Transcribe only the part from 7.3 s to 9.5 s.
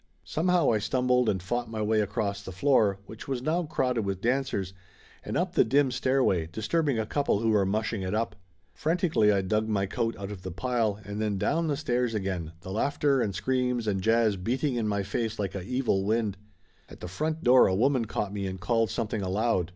who were mushing it up. Frantically I